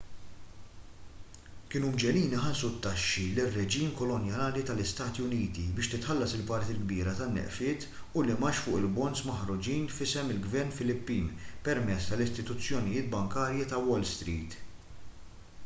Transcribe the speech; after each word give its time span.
kienu 1.73 1.89
mġegħlin 1.95 2.31
iħallsu 2.37 2.69
t-taxxi 2.77 3.25
lir-reġim 3.39 3.91
kolonjali 3.99 4.63
tal-istati 4.69 5.25
uniti 5.25 5.65
biex 5.79 5.89
titħallas 5.91 6.33
il-parti 6.39 6.73
l-kbira 6.75 7.13
tan-nefqiet 7.19 7.85
u 7.99 8.23
l-imgħax 8.23 8.63
fuq 8.67 8.79
il-bonds 8.85 9.21
maħruġin 9.29 9.85
f'isem 9.97 10.33
il-ġvern 10.37 10.75
filippin 10.79 11.29
permezz 11.69 12.09
tal-istituzzjonijiet 12.15 13.13
bankarji 13.13 13.69
ta' 13.75 13.83
wall 13.91 14.09
street 14.15 14.59